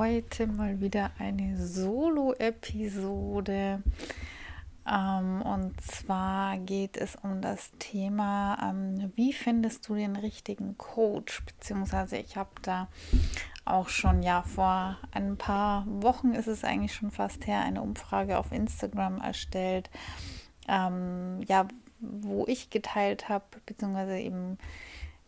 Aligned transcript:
Heute 0.00 0.46
mal 0.46 0.80
wieder 0.80 1.10
eine 1.18 1.58
Solo-Episode. 1.58 3.82
Ähm, 4.90 5.42
und 5.42 5.78
zwar 5.78 6.56
geht 6.56 6.96
es 6.96 7.16
um 7.16 7.42
das 7.42 7.70
Thema, 7.78 8.56
ähm, 8.62 9.12
wie 9.14 9.34
findest 9.34 9.86
du 9.86 9.94
den 9.94 10.16
richtigen 10.16 10.78
Coach? 10.78 11.44
Beziehungsweise 11.44 12.16
ich 12.16 12.38
habe 12.38 12.48
da 12.62 12.88
auch 13.66 13.90
schon, 13.90 14.22
ja, 14.22 14.40
vor 14.40 14.96
ein 15.12 15.36
paar 15.36 15.84
Wochen 15.86 16.32
ist 16.32 16.46
es 16.46 16.64
eigentlich 16.64 16.94
schon 16.94 17.10
fast 17.10 17.46
her, 17.46 17.60
eine 17.60 17.82
Umfrage 17.82 18.38
auf 18.38 18.52
Instagram 18.52 19.20
erstellt, 19.20 19.90
ähm, 20.66 21.42
ja, 21.46 21.68
wo 22.00 22.46
ich 22.46 22.70
geteilt 22.70 23.28
habe, 23.28 23.44
beziehungsweise 23.66 24.18
eben 24.18 24.56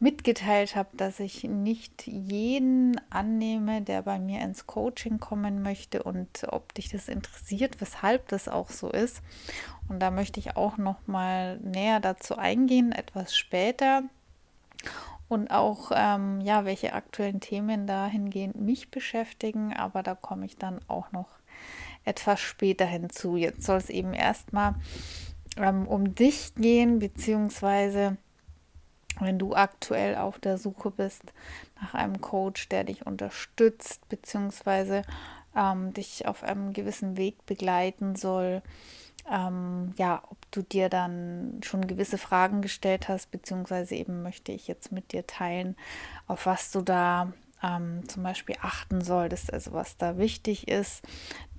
mitgeteilt 0.03 0.75
habe, 0.75 0.89
dass 0.97 1.21
ich 1.21 1.45
nicht 1.45 2.09
jeden 2.09 3.01
annehme, 3.09 3.83
der 3.83 4.03
bei 4.03 4.19
mir 4.19 4.41
ins 4.41 4.67
Coaching 4.67 5.21
kommen 5.21 5.63
möchte 5.63 6.03
und 6.03 6.45
ob 6.49 6.75
dich 6.75 6.89
das 6.89 7.09
interessiert, 7.09 7.81
weshalb 7.81 8.27
das 8.27 8.49
auch 8.49 8.71
so 8.71 8.91
ist. 8.91 9.23
Und 9.89 10.01
da 10.01 10.11
möchte 10.11 10.41
ich 10.41 10.57
auch 10.57 10.77
noch 10.77 11.07
mal 11.07 11.59
näher 11.61 12.01
dazu 12.01 12.37
eingehen, 12.37 12.91
etwas 12.91 13.37
später 13.37 14.03
und 15.29 15.53
auch 15.53 15.93
ähm, 15.95 16.41
ja, 16.41 16.65
welche 16.65 16.95
aktuellen 16.95 17.39
Themen 17.39 17.87
dahingehend 17.87 18.57
mich 18.61 18.91
beschäftigen, 18.91 19.73
aber 19.73 20.03
da 20.03 20.17
komme 20.17 20.47
ich 20.47 20.57
dann 20.57 20.81
auch 20.89 21.13
noch 21.13 21.29
etwas 22.05 22.41
später 22.41 22.87
hinzu. 22.87 23.37
Jetzt 23.37 23.63
soll 23.63 23.79
es 23.79 23.89
eben 23.89 24.15
erstmal 24.15 24.75
ähm, 25.57 25.87
um 25.87 26.17
dich 26.17 26.57
gehen, 26.57 26.99
beziehungsweise 26.99 28.17
wenn 29.25 29.39
du 29.39 29.55
aktuell 29.55 30.17
auf 30.17 30.39
der 30.39 30.59
Suche 30.59 30.91
bist 30.91 31.33
nach 31.81 31.95
einem 31.95 32.21
Coach, 32.21 32.69
der 32.69 32.85
dich 32.85 33.07
unterstützt, 33.07 34.09
beziehungsweise 34.09 35.03
ähm, 35.57 35.93
dich 35.93 36.27
auf 36.27 36.43
einem 36.43 36.73
gewissen 36.73 37.17
Weg 37.17 37.45
begleiten 37.47 38.17
soll, 38.17 38.63
ähm, 39.31 39.95
ja, 39.97 40.23
ob 40.29 40.39
du 40.51 40.63
dir 40.63 40.89
dann 40.89 41.61
schon 41.63 41.87
gewisse 41.87 42.19
Fragen 42.19 42.63
gestellt 42.63 43.09
hast, 43.09 43.31
beziehungsweise 43.31 43.95
eben 43.95 44.23
möchte 44.23 44.53
ich 44.53 44.67
jetzt 44.67 44.93
mit 44.93 45.13
dir 45.13 45.27
teilen, 45.27 45.77
auf 46.27 46.47
was 46.47 46.73
du 46.73 46.83
da 46.83 47.33
ähm, 47.63 48.09
zum 48.09 48.23
Beispiel 48.23 48.57
achten 48.61 49.03
solltest, 49.03 49.53
also 49.53 49.73
was 49.73 49.97
da 49.97 50.19
wichtig 50.19 50.69
ist. 50.69 51.03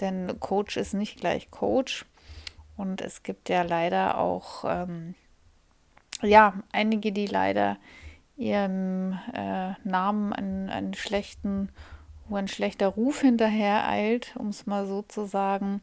Denn 0.01 0.39
Coach 0.39 0.77
ist 0.77 0.93
nicht 0.93 1.19
gleich 1.19 1.51
Coach. 1.51 2.05
Und 2.75 3.01
es 3.01 3.23
gibt 3.23 3.49
ja 3.49 3.61
leider 3.61 4.17
auch 4.17 4.65
ähm, 4.67 5.15
ja, 6.23 6.53
einige, 6.71 7.11
die 7.11 7.27
leider 7.27 7.77
ihrem 8.35 9.19
äh, 9.33 9.73
Namen 9.83 10.33
einen, 10.33 10.69
einen 10.69 10.93
schlechten, 10.93 11.69
wo 12.27 12.35
ein 12.35 12.47
schlechter 12.47 12.87
Ruf 12.87 13.21
hinterher 13.21 13.87
eilt, 13.87 14.35
um 14.37 14.47
es 14.47 14.65
mal 14.65 14.87
so 14.87 15.01
zu 15.03 15.25
sagen. 15.25 15.81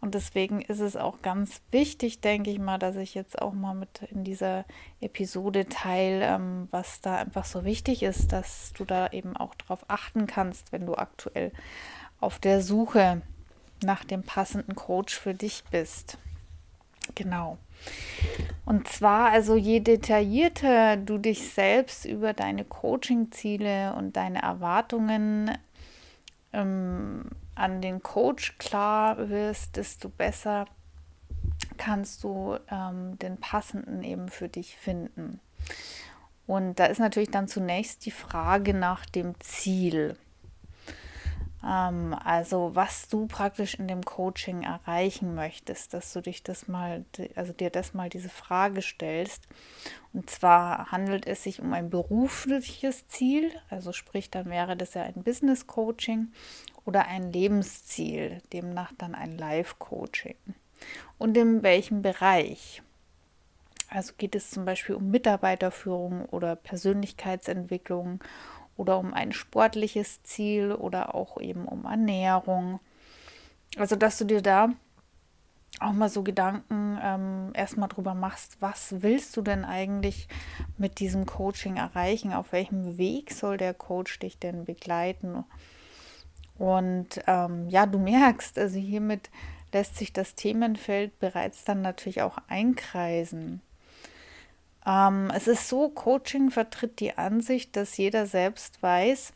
Und 0.00 0.14
deswegen 0.14 0.60
ist 0.60 0.80
es 0.80 0.96
auch 0.96 1.22
ganz 1.22 1.60
wichtig, 1.70 2.20
denke 2.20 2.50
ich 2.50 2.58
mal, 2.58 2.78
dass 2.78 2.96
ich 2.96 3.14
jetzt 3.14 3.40
auch 3.40 3.52
mal 3.52 3.74
mit 3.74 4.02
in 4.10 4.24
dieser 4.24 4.64
Episode 5.00 5.68
teile, 5.68 6.26
ähm, 6.26 6.68
was 6.70 7.00
da 7.00 7.16
einfach 7.16 7.44
so 7.44 7.64
wichtig 7.64 8.02
ist, 8.02 8.32
dass 8.32 8.72
du 8.72 8.84
da 8.84 9.08
eben 9.08 9.36
auch 9.36 9.54
drauf 9.54 9.84
achten 9.88 10.26
kannst, 10.26 10.72
wenn 10.72 10.86
du 10.86 10.94
aktuell 10.94 11.52
auf 12.20 12.38
der 12.38 12.62
Suche 12.62 13.22
nach 13.84 14.04
dem 14.04 14.22
passenden 14.22 14.74
Coach 14.74 15.14
für 15.14 15.34
dich 15.34 15.64
bist. 15.70 16.18
Genau. 17.14 17.58
Und 18.64 18.88
zwar, 18.88 19.30
also 19.30 19.56
je 19.56 19.80
detaillierter 19.80 20.96
du 20.96 21.18
dich 21.18 21.48
selbst 21.48 22.04
über 22.04 22.32
deine 22.32 22.64
Coaching-Ziele 22.64 23.94
und 23.94 24.16
deine 24.16 24.42
Erwartungen 24.42 25.50
ähm, 26.52 27.24
an 27.54 27.82
den 27.82 28.02
Coach 28.02 28.56
klar 28.58 29.28
wirst, 29.28 29.76
desto 29.76 30.08
besser 30.08 30.66
kannst 31.76 32.22
du 32.24 32.56
ähm, 32.70 33.18
den 33.18 33.38
passenden 33.38 34.04
eben 34.04 34.28
für 34.28 34.48
dich 34.48 34.76
finden. 34.76 35.40
Und 36.46 36.78
da 36.78 36.86
ist 36.86 36.98
natürlich 36.98 37.30
dann 37.30 37.48
zunächst 37.48 38.06
die 38.06 38.10
Frage 38.10 38.74
nach 38.74 39.06
dem 39.06 39.38
Ziel. 39.40 40.16
Ähm, 41.64 42.14
also 42.24 42.70
was 42.74 43.08
du 43.08 43.26
praktisch 43.26 43.74
in 43.74 43.88
dem 43.88 44.04
Coaching 44.04 44.62
erreichen 44.62 45.34
möchtest, 45.34 45.94
dass 45.94 46.12
du 46.12 46.20
dich 46.20 46.42
das 46.42 46.68
mal, 46.68 47.04
also 47.34 47.52
dir 47.52 47.70
das 47.70 47.94
mal 47.94 48.08
diese 48.08 48.28
Frage 48.28 48.82
stellst. 48.82 49.46
Und 50.12 50.28
zwar 50.28 50.90
handelt 50.90 51.26
es 51.26 51.44
sich 51.44 51.60
um 51.60 51.72
ein 51.72 51.90
berufliches 51.90 53.08
Ziel, 53.08 53.50
also 53.70 53.92
sprich, 53.92 54.30
dann 54.30 54.46
wäre 54.46 54.76
das 54.76 54.94
ja 54.94 55.02
ein 55.02 55.22
Business 55.22 55.66
Coaching 55.66 56.32
oder 56.84 57.06
ein 57.06 57.32
Lebensziel, 57.32 58.42
demnach 58.52 58.92
dann 58.98 59.14
ein 59.14 59.38
Life 59.38 59.76
Coaching. 59.78 60.36
Und 61.18 61.36
in 61.36 61.62
welchem 61.62 62.02
Bereich? 62.02 62.82
Also 63.88 64.14
geht 64.16 64.34
es 64.34 64.50
zum 64.50 64.64
Beispiel 64.64 64.94
um 64.94 65.10
Mitarbeiterführung 65.10 66.24
oder 66.26 66.56
Persönlichkeitsentwicklung 66.56 68.20
oder 68.76 68.98
um 68.98 69.14
ein 69.14 69.32
sportliches 69.32 70.22
Ziel 70.22 70.72
oder 70.72 71.14
auch 71.14 71.40
eben 71.40 71.66
um 71.66 71.84
Ernährung. 71.84 72.80
Also, 73.76 73.96
dass 73.96 74.18
du 74.18 74.24
dir 74.24 74.42
da 74.42 74.70
auch 75.80 75.92
mal 75.92 76.08
so 76.08 76.22
Gedanken 76.22 76.98
ähm, 77.02 77.50
erstmal 77.54 77.88
drüber 77.88 78.14
machst, 78.14 78.58
was 78.60 79.02
willst 79.02 79.36
du 79.36 79.42
denn 79.42 79.64
eigentlich 79.64 80.28
mit 80.78 81.00
diesem 81.00 81.26
Coaching 81.26 81.76
erreichen? 81.76 82.32
Auf 82.32 82.52
welchem 82.52 82.98
Weg 82.98 83.32
soll 83.32 83.56
der 83.56 83.74
Coach 83.74 84.18
dich 84.18 84.38
denn 84.38 84.64
begleiten? 84.64 85.44
Und 86.58 87.20
ähm, 87.26 87.68
ja, 87.68 87.86
du 87.86 87.98
merkst, 87.98 88.58
also 88.58 88.78
hiermit 88.78 89.30
lässt 89.72 89.96
sich 89.96 90.12
das 90.12 90.34
Themenfeld 90.34 91.18
bereits 91.18 91.64
dann 91.64 91.80
natürlich 91.80 92.22
auch 92.22 92.38
einkreisen. 92.48 93.62
Ähm, 94.86 95.30
es 95.34 95.46
ist 95.46 95.68
so, 95.68 95.88
Coaching 95.88 96.50
vertritt 96.50 97.00
die 97.00 97.16
Ansicht, 97.16 97.76
dass 97.76 97.96
jeder 97.96 98.26
selbst 98.26 98.82
weiß, 98.82 99.32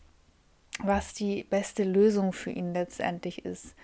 was 0.82 1.14
die 1.14 1.44
beste 1.44 1.84
Lösung 1.84 2.32
für 2.32 2.50
ihn 2.50 2.72
letztendlich 2.72 3.44
ist. 3.44 3.74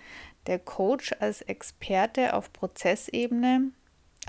Der 0.47 0.59
Coach 0.59 1.15
als 1.19 1.41
Experte 1.41 2.33
auf 2.33 2.51
Prozessebene, 2.51 3.71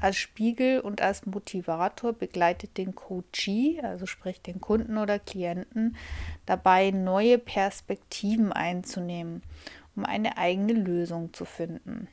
als 0.01 0.17
Spiegel 0.17 0.81
und 0.81 1.03
als 1.03 1.27
Motivator 1.27 2.13
begleitet 2.13 2.79
den 2.79 2.95
Coachee, 2.95 3.81
also 3.83 4.07
sprich 4.07 4.41
den 4.41 4.61
Kunden 4.61 4.99
oder 4.99 5.19
Klienten, 5.19 5.97
dabei 6.47 6.91
neue 6.91 7.39
Perspektiven 7.39 8.53
einzunehmen, 8.53 9.43
um 9.97 10.05
eine 10.05 10.39
eigene 10.39 10.73
Lösung 10.73 11.33
zu 11.33 11.45
finden. 11.45 12.09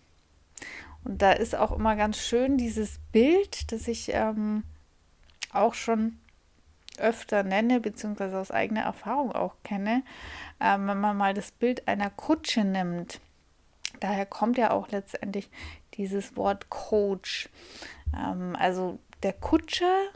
Und 1.04 1.22
da 1.22 1.32
ist 1.32 1.56
auch 1.56 1.72
immer 1.72 1.96
ganz 1.96 2.18
schön 2.18 2.58
dieses 2.58 3.00
Bild, 3.12 3.72
das 3.72 3.88
ich 3.88 4.12
ähm, 4.14 4.64
auch 5.54 5.74
schon 5.74 6.18
öfter 6.98 7.44
nenne, 7.44 7.80
beziehungsweise 7.80 8.38
aus 8.38 8.52
eigener 8.52 8.82
Erfahrung 8.82 9.32
auch 9.32 9.56
kenne, 9.64 10.04
ähm, 10.60 10.88
wenn 10.88 11.00
man 11.00 11.18
mal 11.18 11.34
das 11.34 11.52
Bild 11.52 11.88
einer 11.88 12.10
Kutsche 12.10 12.64
nimmt. 12.64 13.20
Daher 14.00 14.26
kommt 14.26 14.58
ja 14.58 14.72
auch 14.72 14.90
letztendlich 14.90 15.50
dieses 15.96 16.36
Wort 16.36 16.70
Coach. 16.70 17.50
Ähm, 18.16 18.56
also 18.58 19.00
der 19.24 19.34
Kutscher 19.34 20.10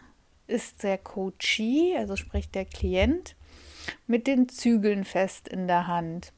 ist 0.48 0.84
der 0.84 0.98
Coachee, 0.98 1.96
also 1.98 2.16
sprich 2.16 2.50
der 2.50 2.66
Klient, 2.66 3.36
mit 4.08 4.28
den 4.28 4.50
Zügeln 4.50 5.04
fest 5.04 5.48
in 5.48 5.68
der 5.68 5.88
Hand. 5.88 6.34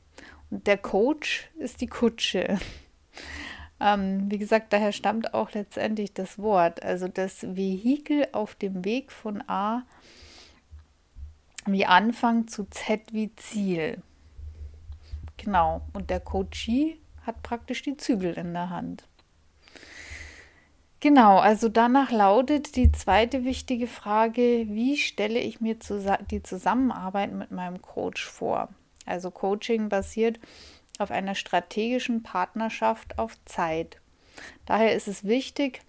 Und 0.49 0.67
der 0.67 0.77
Coach 0.77 1.49
ist 1.57 1.81
die 1.81 1.87
Kutsche. 1.87 2.57
Ähm, 3.79 4.29
wie 4.29 4.37
gesagt, 4.37 4.73
daher 4.73 4.91
stammt 4.91 5.33
auch 5.33 5.51
letztendlich 5.51 6.13
das 6.13 6.39
Wort, 6.39 6.83
also 6.83 7.07
das 7.07 7.43
Vehikel 7.55 8.27
auf 8.31 8.55
dem 8.55 8.83
Weg 8.83 9.11
von 9.11 9.43
A 9.47 9.83
wie 11.65 11.85
Anfang 11.85 12.47
zu 12.47 12.65
Z 12.69 13.13
wie 13.13 13.35
Ziel. 13.35 14.01
Genau, 15.37 15.81
und 15.93 16.09
der 16.09 16.19
Coachee 16.19 16.97
hat 17.25 17.43
praktisch 17.43 17.83
die 17.83 17.97
Zügel 17.97 18.33
in 18.33 18.53
der 18.53 18.69
Hand. 18.69 19.03
Genau, 20.99 21.37
also 21.37 21.69
danach 21.69 22.09
lautet 22.09 22.75
die 22.75 22.91
zweite 22.91 23.45
wichtige 23.45 23.85
Frage, 23.85 24.65
wie 24.67 24.97
stelle 24.97 25.39
ich 25.39 25.61
mir 25.61 25.77
die 26.31 26.41
Zusammenarbeit 26.41 27.31
mit 27.31 27.51
meinem 27.51 27.81
Coach 27.83 28.25
vor? 28.25 28.69
Also 29.05 29.29
Coaching 29.29 29.89
basiert 29.89 30.39
auf 30.99 31.11
einer 31.11 31.35
strategischen 31.35 32.23
Partnerschaft 32.23 33.17
auf 33.19 33.33
Zeit. 33.45 33.99
Daher 34.65 34.95
ist 34.95 35.07
es 35.07 35.23
wichtig, 35.23 35.81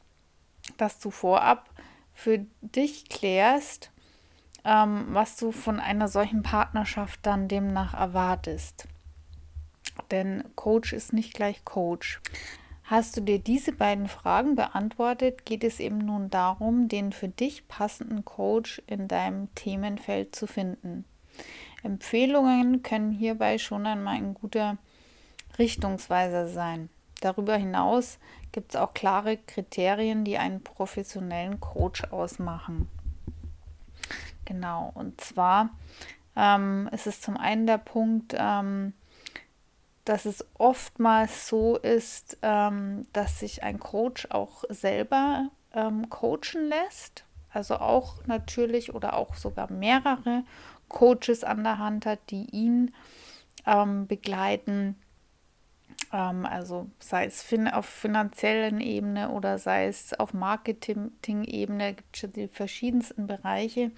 dass 0.77 0.99
du 0.99 1.11
vorab 1.11 1.71
für 2.13 2.45
dich 2.61 3.09
klärst, 3.09 3.91
ähm, 4.65 5.07
was 5.11 5.37
du 5.37 5.53
von 5.53 5.81
einer 5.81 6.09
solchen 6.09 6.43
Partnerschaft 6.43 7.21
dann 7.23 7.49
demnach 7.49 7.95
erwartest. 7.95 8.89
Denn 10.11 10.45
Coach 10.57 10.93
ist 10.93 11.13
nicht 11.13 11.35
gleich 11.35 11.65
Coach. 11.65 12.21
Hast 12.85 13.17
du 13.17 13.21
dir 13.21 13.39
diese 13.39 13.73
beiden 13.73 14.09
Fragen 14.09 14.55
beantwortet, 14.55 15.45
geht 15.45 15.63
es 15.63 15.79
eben 15.79 15.99
nun 15.99 16.31
darum, 16.31 16.89
den 16.89 17.13
für 17.13 17.29
dich 17.29 17.69
passenden 17.69 18.25
Coach 18.25 18.81
in 18.87 19.09
deinem 19.09 19.55
Themenfeld 19.55 20.35
zu 20.35 20.47
finden. 20.47 21.05
Empfehlungen 21.83 22.83
können 22.83 23.11
hierbei 23.11 23.59
schon 23.59 23.87
einmal 23.87 24.17
ein 24.17 24.35
guter 24.35 24.79
Richtungsweiser 25.59 26.49
sein. 26.49 26.89
Darüber 27.21 27.57
hinaus 27.57 28.19
gibt 28.53 28.75
es 28.75 28.81
auch 28.81 28.95
klare 28.95 29.37
Kriterien, 29.37 30.25
die 30.25 30.39
einen 30.39 30.63
professionellen 30.63 31.61
Coach 31.61 32.05
ausmachen. 32.11 32.89
Genau, 34.45 34.93
und 34.95 35.21
zwar 35.21 35.71
ähm, 36.37 36.89
ist 36.93 37.07
es 37.07 37.21
zum 37.21 37.37
einen 37.37 37.67
der 37.67 37.79
Punkt, 37.79 38.35
ähm, 38.39 38.95
dass 40.05 40.25
es 40.25 40.47
oftmals 40.55 41.49
so 41.49 41.77
ist, 41.77 42.39
ähm, 42.41 43.07
dass 43.13 43.41
sich 43.41 43.63
ein 43.63 43.79
Coach 43.79 44.29
auch 44.31 44.65
selber 44.71 45.51
ähm, 45.75 46.09
coachen 46.09 46.69
lässt. 46.69 47.25
Also 47.53 47.77
auch 47.77 48.25
natürlich 48.27 48.95
oder 48.95 49.15
auch 49.15 49.35
sogar 49.35 49.71
mehrere 49.71 50.45
Coaches 50.89 51.45
an 51.45 51.65
der 51.65 51.79
Hand 51.79 52.07
hat, 52.07 52.21
die 52.31 52.47
ihn 52.51 52.95
ähm, 53.67 54.07
begleiten. 54.07 54.97
Ähm, 56.13 56.47
also 56.47 56.91
sei 56.99 57.27
es 57.27 57.43
fin 57.43 57.69
auf 57.69 57.87
finanziellen 57.87 58.81
Ebene 58.81 59.31
oder 59.31 59.59
sei 59.59 59.87
es 59.87 60.15
auf 60.15 60.35
Marketing-Ebene, 60.35 61.95
gibt 61.95 62.23
es 62.23 62.33
die 62.33 62.49
verschiedensten 62.49 63.27
Bereiche. 63.27 63.91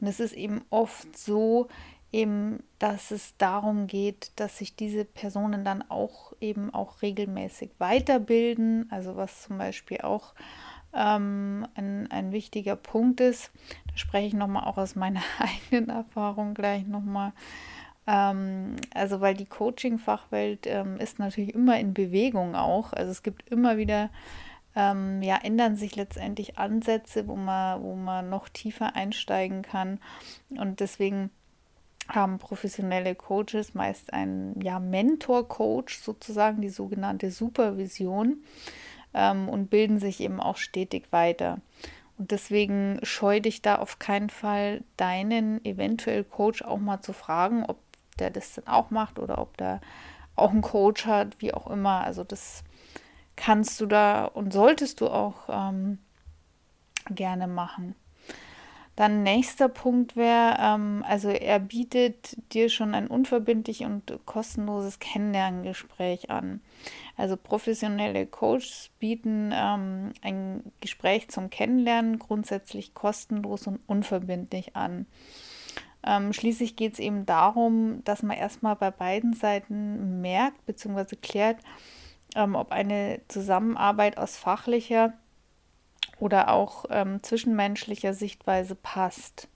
Und 0.00 0.06
es 0.06 0.20
ist 0.20 0.34
eben 0.34 0.62
oft 0.70 1.16
so, 1.16 1.68
eben, 2.12 2.62
dass 2.78 3.10
es 3.10 3.36
darum 3.36 3.86
geht, 3.86 4.32
dass 4.36 4.58
sich 4.58 4.76
diese 4.76 5.04
Personen 5.04 5.64
dann 5.64 5.82
auch 5.88 6.32
eben 6.40 6.72
auch 6.72 7.02
regelmäßig 7.02 7.70
weiterbilden, 7.78 8.88
also 8.90 9.16
was 9.16 9.42
zum 9.42 9.58
Beispiel 9.58 10.00
auch 10.00 10.34
ähm, 10.94 11.66
ein, 11.74 12.10
ein 12.10 12.32
wichtiger 12.32 12.76
Punkt 12.76 13.20
ist. 13.20 13.50
Da 13.88 13.96
spreche 13.96 14.28
ich 14.28 14.34
nochmal 14.34 14.64
auch 14.64 14.78
aus 14.78 14.94
meiner 14.94 15.22
eigenen 15.38 15.90
Erfahrung 15.90 16.54
gleich 16.54 16.86
nochmal. 16.86 17.32
Ähm, 18.06 18.76
also 18.94 19.20
weil 19.20 19.34
die 19.34 19.46
Coaching-Fachwelt 19.46 20.66
ähm, 20.66 20.98
ist 20.98 21.18
natürlich 21.18 21.54
immer 21.54 21.78
in 21.78 21.94
Bewegung 21.94 22.54
auch. 22.54 22.92
Also 22.92 23.10
es 23.10 23.22
gibt 23.22 23.48
immer 23.50 23.76
wieder 23.76 24.10
ähm, 24.76 25.22
ja, 25.22 25.38
ändern 25.42 25.74
sich 25.74 25.96
letztendlich 25.96 26.58
Ansätze, 26.58 27.26
wo 27.26 27.34
man, 27.34 27.82
wo 27.82 27.96
man 27.96 28.28
noch 28.28 28.48
tiefer 28.48 28.94
einsteigen 28.94 29.62
kann. 29.62 29.98
Und 30.50 30.80
deswegen 30.80 31.30
haben 32.08 32.38
professionelle 32.38 33.14
Coaches 33.14 33.74
meist 33.74 34.12
einen 34.12 34.60
ja, 34.60 34.78
Mentor-Coach, 34.78 35.98
sozusagen 35.98 36.60
die 36.60 36.68
sogenannte 36.68 37.30
Supervision, 37.30 38.44
ähm, 39.14 39.48
und 39.48 39.70
bilden 39.70 39.98
sich 39.98 40.20
eben 40.20 40.40
auch 40.40 40.58
stetig 40.58 41.10
weiter. 41.10 41.58
Und 42.18 42.30
deswegen 42.30 42.98
scheu 43.02 43.40
dich 43.40 43.62
da 43.62 43.76
auf 43.76 43.98
keinen 43.98 44.30
Fall, 44.30 44.84
deinen 44.96 45.64
eventuell 45.64 46.22
Coach 46.22 46.62
auch 46.62 46.78
mal 46.78 47.00
zu 47.00 47.14
fragen, 47.14 47.64
ob 47.66 47.78
der 48.18 48.30
das 48.30 48.54
dann 48.54 48.66
auch 48.66 48.90
macht 48.90 49.18
oder 49.18 49.38
ob 49.38 49.56
der 49.56 49.80
auch 50.34 50.50
einen 50.50 50.62
Coach 50.62 51.06
hat, 51.06 51.40
wie 51.40 51.54
auch 51.54 51.68
immer. 51.68 52.02
Also 52.02 52.24
das 52.24 52.62
kannst 53.36 53.80
du 53.80 53.86
da 53.86 54.24
und 54.24 54.52
solltest 54.52 55.00
du 55.00 55.08
auch 55.08 55.48
ähm, 55.48 55.98
gerne 57.10 57.46
machen. 57.46 57.94
Dann 58.96 59.22
nächster 59.22 59.68
Punkt 59.68 60.16
wäre, 60.16 60.56
ähm, 60.58 61.04
also 61.06 61.28
er 61.28 61.60
bietet 61.60 62.34
dir 62.54 62.70
schon 62.70 62.94
ein 62.94 63.08
unverbindlich 63.08 63.84
und 63.84 64.18
kostenloses 64.24 64.98
Kennenlerngespräch 65.00 66.30
an. 66.30 66.62
Also 67.18 67.36
professionelle 67.36 68.26
Coaches 68.26 68.90
bieten 68.98 69.52
ähm, 69.52 70.12
ein 70.22 70.62
Gespräch 70.80 71.28
zum 71.28 71.50
Kennenlernen 71.50 72.18
grundsätzlich 72.18 72.94
kostenlos 72.94 73.66
und 73.66 73.80
unverbindlich 73.86 74.76
an. 74.76 75.04
Ähm, 76.06 76.32
schließlich 76.32 76.76
geht 76.76 76.94
es 76.94 76.98
eben 76.98 77.26
darum, 77.26 78.02
dass 78.04 78.22
man 78.22 78.36
erstmal 78.36 78.76
bei 78.76 78.90
beiden 78.90 79.34
Seiten 79.34 80.20
merkt 80.20 80.64
bzw. 80.66 81.16
klärt, 81.16 81.58
ähm, 82.34 82.54
ob 82.54 82.70
eine 82.72 83.20
Zusammenarbeit 83.28 84.16
aus 84.16 84.36
fachlicher 84.36 85.12
oder 86.18 86.50
auch 86.50 86.84
ähm, 86.90 87.22
zwischenmenschlicher 87.22 88.14
Sichtweise 88.14 88.74
passt. 88.74 89.48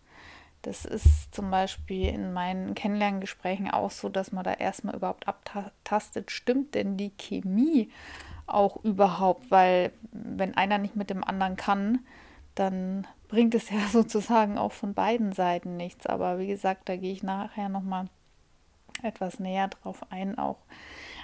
Das 0.63 0.85
ist 0.85 1.35
zum 1.35 1.51
Beispiel 1.51 2.09
in 2.09 2.33
meinen 2.33 2.75
Kennenlerngesprächen 2.75 3.71
auch 3.71 3.91
so, 3.91 4.09
dass 4.09 4.33
man 4.33 4.45
da 4.45 4.53
erstmal 4.53 4.95
überhaupt 4.95 5.27
abtastet, 5.27 6.31
stimmt 6.31 6.75
denn 6.75 6.99
die 6.99 7.13
Chemie 7.17 7.91
auch 8.47 8.85
überhaupt, 8.85 9.51
weil 9.51 9.93
wenn 10.13 10.57
einer 10.57 10.79
nicht 10.79 10.97
mit 10.97 11.09
dem 11.09 11.25
anderen 11.25 11.57
kann, 11.57 12.01
dann 12.55 13.07
bringt 13.29 13.55
es 13.55 13.71
ja 13.71 13.81
sozusagen 13.93 14.59
auch 14.59 14.73
von 14.73 14.95
beiden 14.95 15.33
Seiten 15.33 15.77
nichts. 15.77 16.07
Aber 16.07 16.39
wie 16.39 16.47
gesagt, 16.47 16.89
da 16.89 16.97
gehe 16.97 17.13
ich 17.13 17.23
nachher 17.23 17.69
nochmal 17.69 18.09
etwas 19.03 19.39
näher 19.39 19.69
drauf 19.69 20.01
ein 20.11 20.39
auch. 20.39 20.59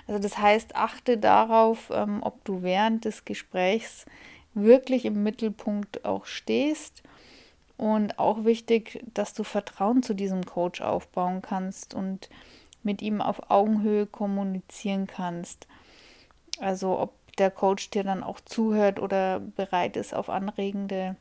Also 0.07 0.21
das 0.21 0.39
heißt, 0.39 0.77
achte 0.77 1.19
darauf, 1.19 1.91
ähm, 1.93 2.23
ob 2.23 2.45
du 2.45 2.63
während 2.63 3.05
des 3.05 3.25
Gesprächs 3.25 4.07
wirklich 4.55 5.05
im 5.05 5.23
Mittelpunkt 5.23 6.05
auch 6.05 6.27
stehst. 6.27 7.03
Und 7.77 8.19
auch 8.19 8.45
wichtig, 8.45 9.05
dass 9.13 9.35
du 9.35 9.45
Vertrauen 9.45 10.03
zu 10.03 10.15
diesem 10.15 10.47
Coach 10.47 10.81
aufbauen 10.81 11.43
kannst 11.43 11.93
und 11.93 12.31
mit 12.83 13.03
ihm 13.03 13.21
auf 13.21 13.51
Augenhöhe 13.51 14.07
kommunizieren 14.07 15.07
kannst. 15.07 15.67
Also 16.59 16.99
ob 16.99 17.13
der 17.39 17.51
Coach 17.51 17.91
dir 17.91 18.05
dann 18.05 18.23
auch 18.23 18.41
zuhört 18.41 18.99
oder 19.01 19.41
bereit 19.41 19.97
ist, 19.97 20.15
auf 20.15 20.31
anregende 20.31 21.17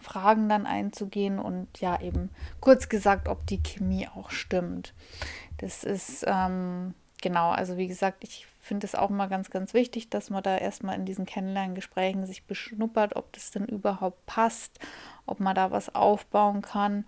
Fragen 0.00 0.48
dann 0.48 0.66
einzugehen 0.66 1.38
und 1.38 1.80
ja 1.80 2.00
eben 2.00 2.30
kurz 2.60 2.88
gesagt, 2.88 3.28
ob 3.28 3.46
die 3.46 3.62
Chemie 3.62 4.08
auch 4.08 4.30
stimmt. 4.30 4.94
Das 5.58 5.84
ist 5.84 6.24
ähm, 6.26 6.94
genau, 7.20 7.50
also 7.50 7.76
wie 7.76 7.88
gesagt, 7.88 8.24
ich 8.24 8.46
finde 8.60 8.86
es 8.86 8.94
auch 8.94 9.10
immer 9.10 9.28
ganz, 9.28 9.50
ganz 9.50 9.74
wichtig, 9.74 10.10
dass 10.10 10.30
man 10.30 10.42
da 10.42 10.56
erstmal 10.56 10.96
in 10.96 11.04
diesen 11.04 11.26
Kennenlerngesprächen 11.26 12.26
sich 12.26 12.44
beschnuppert, 12.44 13.16
ob 13.16 13.32
das 13.32 13.50
denn 13.50 13.66
überhaupt 13.66 14.24
passt, 14.26 14.78
ob 15.26 15.40
man 15.40 15.54
da 15.54 15.70
was 15.70 15.94
aufbauen 15.94 16.62
kann. 16.62 17.04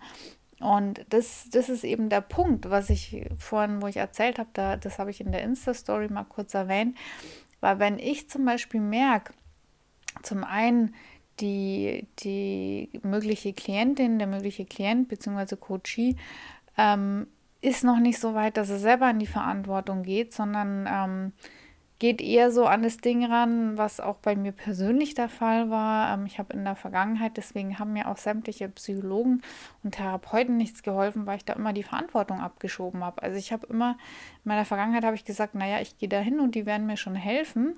Und 0.59 1.05
das, 1.09 1.49
das 1.51 1.69
ist 1.69 1.83
eben 1.83 2.09
der 2.09 2.21
Punkt, 2.21 2.69
was 2.69 2.89
ich 2.89 3.27
vorhin, 3.37 3.81
wo 3.81 3.87
ich 3.87 3.97
erzählt 3.97 4.39
habe, 4.39 4.49
da, 4.53 4.77
das 4.77 4.99
habe 4.99 5.11
ich 5.11 5.19
in 5.19 5.31
der 5.31 5.43
Insta-Story 5.43 6.07
mal 6.09 6.23
kurz 6.23 6.53
erwähnt, 6.53 6.97
weil 7.63 7.79
wenn 7.79 7.97
ich 7.97 8.29
zum 8.29 8.43
Beispiel 8.43 8.81
merke, 8.81 9.33
zum 10.21 10.43
einen, 10.43 10.93
die, 11.39 12.05
die 12.19 12.89
mögliche 13.01 13.53
Klientin, 13.53 14.19
der 14.19 14.27
mögliche 14.27 14.65
Klient 14.65 15.07
bzw. 15.07 15.55
Coachie 15.55 16.17
ähm, 16.77 17.25
ist 17.61 17.85
noch 17.85 17.99
nicht 17.99 18.19
so 18.19 18.35
weit, 18.35 18.57
dass 18.57 18.69
er 18.69 18.79
selber 18.79 19.09
in 19.09 19.19
die 19.19 19.27
Verantwortung 19.27 20.03
geht, 20.03 20.33
sondern 20.33 20.87
ähm, 20.91 21.31
geht 22.03 22.21
eher 22.21 22.51
so 22.51 22.65
an 22.65 22.83
das 22.83 22.97
Ding 22.97 23.23
ran, 23.23 23.77
was 23.77 24.01
auch 24.01 24.17
bei 24.17 24.35
mir 24.35 24.51
persönlich 24.51 25.13
der 25.13 25.29
Fall 25.29 25.69
war. 25.69 26.13
Ähm, 26.13 26.25
ich 26.25 26.37
habe 26.37 26.51
in 26.51 26.65
der 26.65 26.75
Vergangenheit, 26.75 27.37
deswegen 27.37 27.79
haben 27.79 27.93
mir 27.93 28.09
auch 28.09 28.17
sämtliche 28.17 28.67
Psychologen 28.67 29.41
und 29.85 29.95
Therapeuten 29.95 30.57
nichts 30.57 30.83
geholfen, 30.83 31.25
weil 31.25 31.37
ich 31.37 31.45
da 31.45 31.53
immer 31.53 31.71
die 31.71 31.83
Verantwortung 31.83 32.41
abgeschoben 32.41 33.05
habe. 33.05 33.23
Also 33.23 33.37
ich 33.37 33.53
habe 33.53 33.67
immer, 33.67 33.91
in 34.43 34.49
meiner 34.49 34.65
Vergangenheit 34.65 35.05
habe 35.05 35.15
ich 35.15 35.23
gesagt, 35.23 35.55
naja, 35.55 35.79
ich 35.79 35.97
gehe 35.97 36.09
da 36.09 36.19
hin 36.19 36.41
und 36.41 36.55
die 36.55 36.65
werden 36.65 36.87
mir 36.87 36.97
schon 36.97 37.15
helfen. 37.15 37.77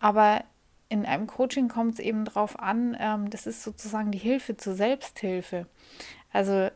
Aber 0.00 0.42
in 0.88 1.06
einem 1.06 1.28
Coaching 1.28 1.68
kommt 1.68 1.94
es 1.94 2.00
eben 2.00 2.24
darauf 2.24 2.58
an, 2.58 2.96
ähm, 2.98 3.30
das 3.30 3.46
ist 3.46 3.62
sozusagen 3.62 4.10
die 4.10 4.18
Hilfe 4.18 4.56
zur 4.56 4.74
Selbsthilfe. 4.74 5.68
Also 6.32 6.70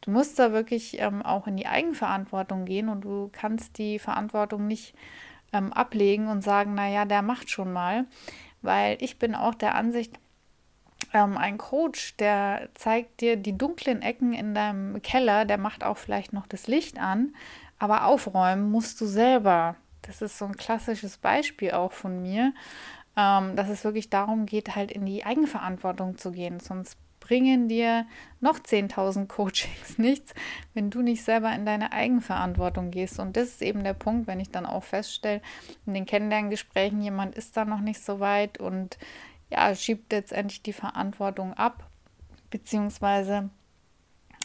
du 0.00 0.10
musst 0.10 0.38
da 0.38 0.52
wirklich 0.52 1.02
ähm, 1.02 1.20
auch 1.20 1.46
in 1.46 1.58
die 1.58 1.66
Eigenverantwortung 1.66 2.64
gehen 2.64 2.88
und 2.88 3.02
du 3.02 3.28
kannst 3.30 3.76
die 3.76 3.98
Verantwortung 3.98 4.66
nicht 4.66 4.94
ähm, 5.52 5.72
ablegen 5.72 6.28
und 6.28 6.42
sagen, 6.42 6.74
naja, 6.74 7.04
der 7.04 7.22
macht 7.22 7.50
schon 7.50 7.72
mal, 7.72 8.06
weil 8.62 8.96
ich 9.00 9.18
bin 9.18 9.34
auch 9.34 9.54
der 9.54 9.74
Ansicht, 9.74 10.18
ähm, 11.14 11.36
ein 11.36 11.58
Coach, 11.58 12.16
der 12.16 12.68
zeigt 12.74 13.20
dir 13.20 13.36
die 13.36 13.56
dunklen 13.56 14.02
Ecken 14.02 14.32
in 14.32 14.54
deinem 14.54 15.00
Keller, 15.02 15.44
der 15.44 15.58
macht 15.58 15.84
auch 15.84 15.96
vielleicht 15.96 16.32
noch 16.32 16.46
das 16.46 16.66
Licht 16.66 16.98
an, 16.98 17.34
aber 17.78 18.06
aufräumen 18.06 18.70
musst 18.70 19.00
du 19.00 19.06
selber. 19.06 19.76
Das 20.02 20.22
ist 20.22 20.38
so 20.38 20.46
ein 20.46 20.56
klassisches 20.56 21.18
Beispiel 21.18 21.72
auch 21.72 21.92
von 21.92 22.22
mir, 22.22 22.52
ähm, 23.16 23.56
dass 23.56 23.68
es 23.68 23.84
wirklich 23.84 24.10
darum 24.10 24.46
geht, 24.46 24.74
halt 24.74 24.90
in 24.90 25.06
die 25.06 25.24
Eigenverantwortung 25.24 26.18
zu 26.18 26.32
gehen. 26.32 26.60
Sonst 26.60 26.96
bringen 27.28 27.68
dir 27.68 28.06
noch 28.40 28.58
10.000 28.58 29.28
Coachings 29.28 29.98
nichts, 29.98 30.32
wenn 30.72 30.88
du 30.88 31.02
nicht 31.02 31.22
selber 31.22 31.54
in 31.54 31.66
deine 31.66 31.92
Eigenverantwortung 31.92 32.90
gehst. 32.90 33.20
Und 33.20 33.36
das 33.36 33.48
ist 33.48 33.62
eben 33.62 33.84
der 33.84 33.92
Punkt, 33.92 34.26
wenn 34.26 34.40
ich 34.40 34.50
dann 34.50 34.64
auch 34.64 34.82
feststelle, 34.82 35.42
in 35.84 35.92
den 35.92 36.06
Kennenlerngesprächen, 36.06 37.02
jemand 37.02 37.34
ist 37.34 37.56
da 37.56 37.66
noch 37.66 37.80
nicht 37.80 38.02
so 38.02 38.18
weit 38.18 38.58
und 38.58 38.98
ja, 39.50 39.74
schiebt 39.74 40.10
letztendlich 40.10 40.62
die 40.62 40.72
Verantwortung 40.72 41.52
ab, 41.52 41.86
beziehungsweise 42.50 43.50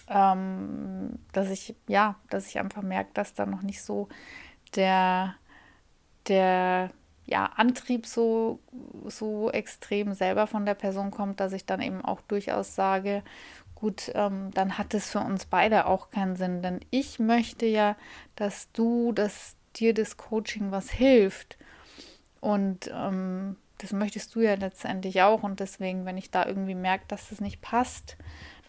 ähm, 0.09 1.19
dass 1.31 1.49
ich, 1.49 1.75
ja, 1.87 2.15
dass 2.29 2.47
ich 2.47 2.59
einfach 2.59 2.81
merke, 2.81 3.11
dass 3.13 3.33
da 3.33 3.45
noch 3.45 3.61
nicht 3.61 3.81
so 3.81 4.09
der, 4.75 5.35
der 6.27 6.91
ja, 7.25 7.45
Antrieb 7.55 8.05
so, 8.05 8.59
so 9.05 9.49
extrem 9.51 10.13
selber 10.13 10.47
von 10.47 10.65
der 10.65 10.73
Person 10.73 11.11
kommt, 11.11 11.39
dass 11.39 11.53
ich 11.53 11.65
dann 11.65 11.81
eben 11.81 12.03
auch 12.03 12.21
durchaus 12.21 12.75
sage, 12.75 13.23
gut, 13.75 14.11
ähm, 14.13 14.51
dann 14.53 14.77
hat 14.77 14.93
es 14.93 15.09
für 15.09 15.19
uns 15.19 15.45
beide 15.45 15.87
auch 15.87 16.09
keinen 16.09 16.35
Sinn. 16.35 16.61
Denn 16.61 16.79
ich 16.89 17.19
möchte 17.19 17.65
ja, 17.65 17.95
dass 18.35 18.71
du, 18.71 19.11
dass 19.11 19.55
dir 19.75 19.93
das 19.93 20.17
Coaching 20.17 20.71
was 20.71 20.89
hilft. 20.89 21.57
Und 22.39 22.91
ähm, 22.93 23.57
das 23.79 23.91
möchtest 23.91 24.35
du 24.35 24.41
ja 24.41 24.55
letztendlich 24.55 25.21
auch. 25.21 25.43
Und 25.43 25.59
deswegen, 25.59 26.05
wenn 26.05 26.17
ich 26.17 26.31
da 26.31 26.45
irgendwie 26.45 26.75
merke, 26.75 27.05
dass 27.07 27.29
das 27.29 27.41
nicht 27.41 27.61
passt, 27.61 28.17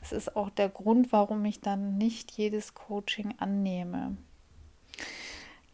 das 0.00 0.12
ist 0.12 0.36
auch 0.36 0.50
der 0.50 0.68
Grund, 0.68 1.12
warum 1.12 1.44
ich 1.44 1.60
dann 1.60 1.96
nicht 1.96 2.32
jedes 2.32 2.74
Coaching 2.74 3.34
annehme. 3.38 4.16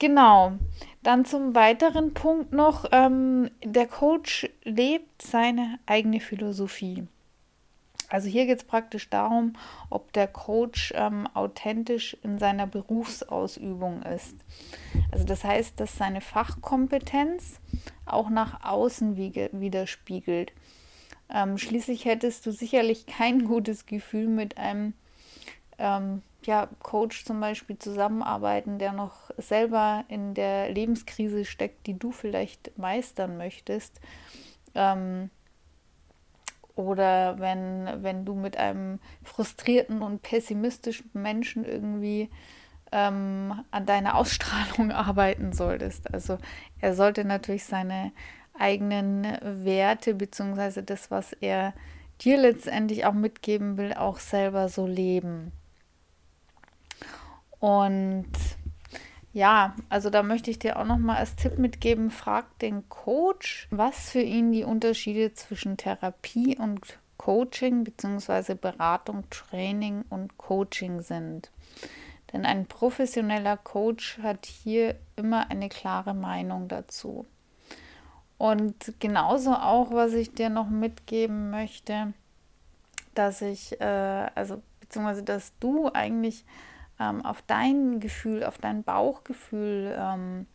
Genau. 0.00 0.54
Dann 1.02 1.26
zum 1.26 1.54
weiteren 1.54 2.14
Punkt 2.14 2.52
noch, 2.52 2.86
ähm, 2.90 3.50
der 3.62 3.86
Coach 3.86 4.48
lebt 4.64 5.22
seine 5.22 5.78
eigene 5.86 6.20
Philosophie. 6.20 7.06
Also 8.08 8.28
hier 8.28 8.46
geht 8.46 8.58
es 8.58 8.64
praktisch 8.64 9.10
darum, 9.10 9.52
ob 9.90 10.12
der 10.14 10.26
Coach 10.26 10.92
ähm, 10.96 11.28
authentisch 11.34 12.16
in 12.22 12.38
seiner 12.38 12.66
Berufsausübung 12.66 14.02
ist. 14.02 14.36
Also 15.12 15.24
das 15.24 15.44
heißt, 15.44 15.78
dass 15.78 15.96
seine 15.96 16.22
Fachkompetenz 16.22 17.60
auch 18.06 18.30
nach 18.30 18.64
außen 18.64 19.16
widerspiegelt. 19.16 20.52
Ähm, 21.28 21.58
schließlich 21.58 22.06
hättest 22.06 22.46
du 22.46 22.52
sicherlich 22.52 23.06
kein 23.06 23.44
gutes 23.44 23.84
Gefühl 23.84 24.28
mit 24.28 24.56
einem 24.56 24.94
ähm, 25.78 26.22
ja, 26.42 26.68
Coach 26.82 27.24
zum 27.24 27.40
Beispiel 27.40 27.78
zusammenarbeiten, 27.78 28.78
der 28.78 28.92
noch 28.92 29.30
selber 29.36 30.04
in 30.08 30.34
der 30.34 30.70
Lebenskrise 30.70 31.44
steckt, 31.44 31.86
die 31.86 31.98
du 31.98 32.12
vielleicht 32.12 32.76
meistern 32.78 33.36
möchtest. 33.36 34.00
Ähm, 34.74 35.30
oder 36.74 37.38
wenn, 37.38 38.02
wenn 38.02 38.24
du 38.24 38.34
mit 38.34 38.56
einem 38.56 39.00
frustrierten 39.22 40.02
und 40.02 40.22
pessimistischen 40.22 41.10
Menschen 41.12 41.64
irgendwie 41.64 42.30
ähm, 42.92 43.64
an 43.70 43.86
deiner 43.86 44.14
Ausstrahlung 44.16 44.90
arbeiten 44.92 45.52
solltest. 45.52 46.12
Also 46.12 46.38
er 46.80 46.94
sollte 46.94 47.24
natürlich 47.24 47.64
seine 47.64 48.12
eigenen 48.58 49.24
Werte 49.42 50.14
bzw. 50.14 50.82
das, 50.82 51.10
was 51.10 51.32
er 51.34 51.74
dir 52.20 52.36
letztendlich 52.38 53.06
auch 53.06 53.14
mitgeben 53.14 53.76
will, 53.76 53.94
auch 53.94 54.18
selber 54.18 54.68
so 54.68 54.86
leben. 54.86 55.52
Und 57.60 58.26
ja, 59.32 59.76
also 59.88 60.10
da 60.10 60.22
möchte 60.22 60.50
ich 60.50 60.58
dir 60.58 60.78
auch 60.78 60.84
noch 60.84 60.98
mal 60.98 61.16
als 61.16 61.36
Tipp 61.36 61.56
mitgeben, 61.56 62.10
frag 62.10 62.58
den 62.58 62.88
Coach, 62.88 63.68
was 63.70 64.10
für 64.10 64.22
ihn 64.22 64.50
die 64.50 64.64
Unterschiede 64.64 65.32
zwischen 65.34 65.76
Therapie 65.76 66.56
und 66.58 66.98
Coaching 67.16 67.84
bzw. 67.84 68.54
Beratung, 68.54 69.24
Training 69.30 70.04
und 70.08 70.36
Coaching 70.38 71.02
sind. 71.02 71.50
Denn 72.32 72.46
ein 72.46 72.66
professioneller 72.66 73.56
Coach 73.56 74.18
hat 74.22 74.46
hier 74.46 74.96
immer 75.16 75.50
eine 75.50 75.68
klare 75.68 76.14
Meinung 76.14 76.66
dazu. 76.68 77.26
Und 78.38 78.94
genauso 79.00 79.52
auch, 79.52 79.92
was 79.92 80.14
ich 80.14 80.32
dir 80.32 80.48
noch 80.48 80.70
mitgeben 80.70 81.50
möchte, 81.50 82.14
dass 83.14 83.42
ich, 83.42 83.78
äh, 83.80 84.30
also 84.34 84.62
beziehungsweise 84.80 85.22
dass 85.22 85.52
du 85.60 85.90
eigentlich 85.92 86.46
ähm, 87.00 87.24
auf 87.24 87.42
dein 87.46 87.98
Gefühl, 87.98 88.44
auf 88.44 88.58
dein 88.58 88.84
Bauchgefühl 88.84 89.96
ähm, 89.98 90.46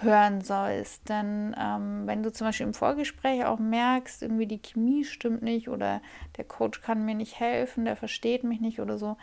hören 0.00 0.42
sollst. 0.42 1.08
Denn 1.08 1.56
ähm, 1.58 2.06
wenn 2.06 2.22
du 2.22 2.32
zum 2.32 2.46
Beispiel 2.46 2.66
im 2.66 2.74
Vorgespräch 2.74 3.44
auch 3.44 3.58
merkst, 3.58 4.22
irgendwie 4.22 4.46
die 4.46 4.60
Chemie 4.60 5.04
stimmt 5.04 5.42
nicht 5.42 5.68
oder 5.68 6.00
der 6.36 6.44
Coach 6.44 6.82
kann 6.82 7.04
mir 7.04 7.14
nicht 7.14 7.40
helfen, 7.40 7.84
der 7.84 7.96
versteht 7.96 8.44
mich 8.44 8.60
nicht 8.60 8.80
oder 8.80 8.98
so, 8.98 9.16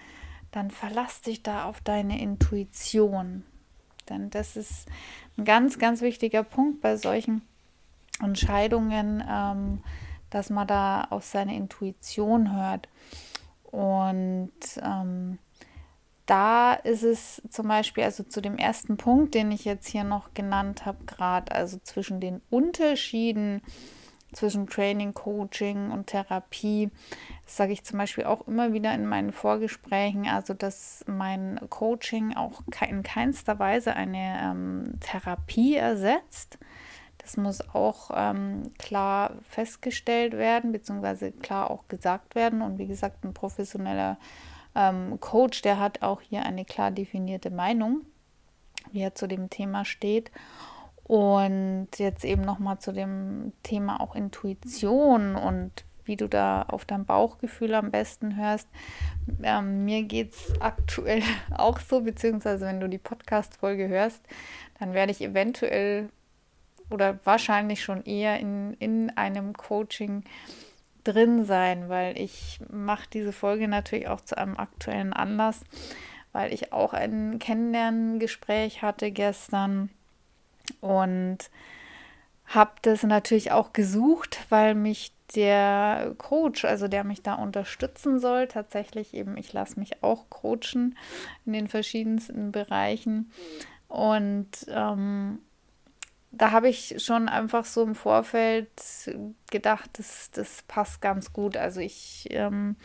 dann 0.52 0.72
verlass 0.72 1.22
dich 1.22 1.44
da 1.44 1.66
auf 1.66 1.82
deine 1.82 2.22
Intuition. 2.22 3.44
Denn 4.10 4.30
das 4.30 4.56
ist 4.56 4.88
ein 5.38 5.46
ganz, 5.46 5.80
ganz 5.80 6.02
wichtiger 6.02 6.44
Punkt 6.44 6.82
bei 6.82 6.98
solchen 6.98 7.42
Entscheidungen, 8.22 9.24
ähm, 9.30 9.84
dass 10.30 10.50
man 10.50 10.68
da 10.68 11.06
auf 11.10 11.24
seine 11.24 11.56
Intuition 11.56 12.56
hört. 12.56 12.88
Und 13.64 14.52
ähm, 14.82 15.40
da 16.26 16.74
ist 16.74 17.04
es 17.04 17.42
zum 17.50 17.68
Beispiel, 17.68 18.04
also 18.04 18.24
zu 18.24 18.42
dem 18.42 18.58
ersten 18.58 18.98
Punkt, 18.98 19.36
den 19.36 19.52
ich 19.52 19.66
jetzt 19.66 19.88
hier 19.88 20.04
noch 20.04 20.34
genannt 20.34 20.86
habe, 20.86 21.04
gerade, 21.06 21.52
also 21.52 21.78
zwischen 21.84 22.20
den 22.20 22.42
Unterschieden 22.50 23.62
zwischen 24.36 24.68
Training, 24.68 25.14
Coaching 25.14 25.92
und 25.92 26.08
Therapie, 26.08 26.92
sage 27.46 27.74
ich 27.74 27.84
zum 27.84 27.98
Beispiel 27.98 28.26
auch 28.26 28.48
immer 28.48 28.74
wieder 28.74 28.94
in 28.94 29.06
meinen 29.06 29.32
Vorgesprächen, 29.32 30.28
also 30.28 30.54
dass 30.54 31.04
mein 31.08 31.60
Coaching 31.70 32.36
auch 32.36 32.62
in 32.88 33.04
keinster 33.04 33.58
Weise 33.60 33.96
eine 33.96 34.40
ähm, 34.44 35.00
Therapie 35.00 35.76
ersetzt. 35.76 36.58
Das 37.18 37.38
muss 37.38 37.62
auch 37.74 38.12
ähm, 38.14 38.72
klar 38.78 39.32
festgestellt 39.50 40.34
werden, 40.34 40.72
beziehungsweise 40.72 41.32
klar 41.32 41.72
auch 41.72 41.88
gesagt 41.88 42.36
werden. 42.36 42.62
Und 42.62 42.78
wie 42.78 42.88
gesagt, 42.88 43.24
ein 43.24 43.34
professioneller 43.34 44.18
ähm, 44.76 45.20
Coach, 45.20 45.62
der 45.62 45.80
hat 45.80 46.02
auch 46.02 46.22
hier 46.22 46.44
eine 46.44 46.66
klar 46.66 46.92
definierte 46.92 47.50
Meinung, 47.50 48.02
wie 48.92 49.02
er 49.02 49.16
zu 49.16 49.28
dem 49.28 49.50
Thema 49.50 49.86
steht. 49.86 50.32
Und 51.04 51.88
jetzt 51.98 52.26
eben 52.26 52.42
nochmal 52.42 52.80
zu 52.80 52.92
dem 52.92 53.54
Thema 53.62 54.02
auch 54.02 54.16
Intuition 54.16 55.36
und 55.36 55.86
wie 56.06 56.16
du 56.16 56.28
da 56.28 56.64
auf 56.64 56.86
dein 56.86 57.06
Bauchgefühl 57.06 57.74
am 57.74 57.92
besten 57.92 58.36
hörst. 58.38 58.68
Ähm, 59.44 59.86
mir 59.86 60.04
geht 60.04 60.34
es 60.34 60.54
aktuell 60.60 61.22
auch 61.56 61.80
so, 61.80 62.02
beziehungsweise 62.02 62.66
wenn 62.66 62.80
du 62.80 62.88
die 62.88 62.98
Podcast-Folge 62.98 63.88
hörst, 63.88 64.24
dann 64.80 64.94
werde 64.94 65.12
ich 65.12 65.22
eventuell 65.22 66.10
oder 66.90 67.20
wahrscheinlich 67.24 67.84
schon 67.84 68.04
eher 68.04 68.40
in, 68.40 68.74
in 68.76 69.10
einem 69.18 69.54
Coaching 69.54 70.24
drin 71.06 71.46
sein, 71.46 71.88
weil 71.90 72.20
ich 72.20 72.60
mache 72.70 73.08
diese 73.12 73.32
Folge 73.32 73.68
natürlich 73.68 74.08
auch 74.08 74.22
zu 74.22 74.38
einem 74.38 74.58
aktuellen 74.58 75.14
Anlass, 75.14 75.62
weil 76.34 76.54
ich 76.54 76.74
auch 76.74 76.94
ein 76.94 77.40
Kennenlerngespräch 77.40 78.82
hatte 78.82 79.12
gestern 79.12 79.90
und 80.82 81.38
habe 82.48 82.72
das 82.82 83.04
natürlich 83.04 83.52
auch 83.52 83.74
gesucht, 83.74 84.46
weil 84.50 84.76
mich 84.76 85.14
der 85.34 86.14
Coach, 86.18 86.66
also 86.66 86.88
der 86.88 87.04
mich 87.04 87.24
da 87.24 87.36
unterstützen 87.36 88.20
soll, 88.20 88.48
tatsächlich 88.48 89.14
eben, 89.14 89.38
ich 89.38 89.52
lasse 89.54 89.80
mich 89.80 90.04
auch 90.04 90.30
coachen 90.30 90.98
in 91.46 91.54
den 91.54 91.68
verschiedensten 91.68 92.52
Bereichen 92.52 93.32
und 93.88 94.50
ähm, 94.68 95.40
da 96.38 96.52
habe 96.52 96.70
ich 96.70 96.96
schon 97.04 97.30
einfach 97.30 97.66
so 97.66 97.84
im 97.84 97.96
Vorfeld 97.96 98.70
gedacht, 99.52 99.90
das, 99.94 100.32
das 100.32 100.64
passt 100.68 101.02
ganz 101.02 101.32
gut. 101.32 101.58
Also 101.58 101.80
ich 101.80 102.28
ähm, 102.32 102.76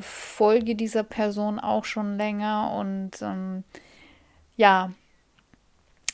folge 0.00 0.74
dieser 0.74 1.04
Person 1.04 1.58
auch 1.60 1.84
schon 1.84 2.16
länger 2.16 2.72
und 2.78 3.22
ähm, 3.22 3.64
ja, 4.56 4.90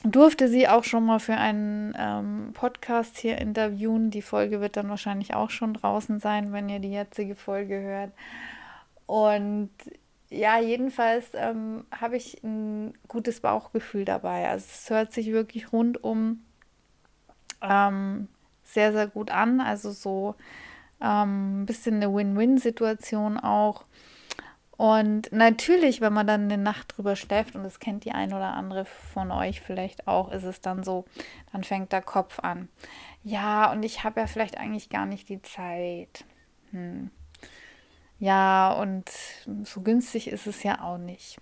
durfte 0.05 0.49
sie 0.49 0.69
auch 0.69 0.85
schon 0.85 1.07
mal 1.07 1.19
für 1.19 1.37
einen 1.37 1.95
ähm, 1.99 2.51
Podcast 2.53 3.17
hier 3.17 3.39
interviewen. 3.39 4.11
Die 4.11 4.23
Folge 4.23 4.61
wird 4.61 4.77
dann 4.77 4.91
wahrscheinlich 4.91 5.35
auch 5.35 5.51
schon 5.51 5.73
draußen 5.73 6.21
sein, 6.21 6.53
wenn 6.53 6.69
ihr 6.69 6.79
die 6.79 6.93
jetzige 6.93 7.35
Folge 7.35 7.81
hört. 7.81 8.13
Und 9.07 9.71
ja, 10.35 10.59
jedenfalls 10.59 11.27
ähm, 11.35 11.85
habe 11.93 12.17
ich 12.17 12.43
ein 12.43 12.95
gutes 13.09 13.41
Bauchgefühl 13.41 14.05
dabei. 14.05 14.49
Also 14.49 14.67
es 14.71 14.91
hört 14.91 15.13
sich 15.13 15.33
wirklich 15.33 15.73
rundum 15.73 16.45
ähm, 17.63 18.29
sehr, 18.65 18.93
sehr 18.93 19.07
gut 19.07 19.31
an. 19.31 19.61
Also 19.61 19.91
so 19.93 20.35
ähm, 21.01 21.63
ein 21.63 21.67
bisschen 21.67 21.97
eine 21.97 22.13
Win-Win-Situation 22.13 23.39
auch. 23.39 23.85
Und 24.77 25.31
natürlich, 25.31 26.01
wenn 26.01 26.13
man 26.13 26.27
dann 26.27 26.45
eine 26.45 26.59
Nacht 26.59 26.97
drüber 26.97 27.15
schläft, 27.15 27.55
und 27.55 27.63
das 27.63 27.79
kennt 27.79 28.05
die 28.05 28.11
ein 28.11 28.33
oder 28.33 28.55
andere 28.55 28.85
von 28.85 29.31
euch 29.31 29.61
vielleicht 29.61 30.09
auch, 30.09 30.33
ist 30.33 30.43
es 30.43 30.61
dann 30.61 30.83
so, 30.83 31.05
dann 31.53 31.63
fängt 31.63 31.93
der 31.93 32.03
Kopf 32.03 32.41
an. 32.41 32.69
Ja, 33.23 33.71
und 33.71 33.85
ich 33.85 34.03
habe 34.03 34.21
ja 34.21 34.27
vielleicht 34.27 34.59
eigentlich 34.59 34.91
gar 34.91 35.07
nicht 35.07 35.29
die 35.29 35.43
Zeit. 35.43 36.25
Hm. 36.73 37.11
Ja, 38.19 38.73
und 38.73 39.11
so 39.65 39.81
günstig 39.81 40.29
ist 40.29 40.47
es 40.47 40.63
ja 40.63 40.81
auch 40.83 40.99
nicht. 40.99 41.39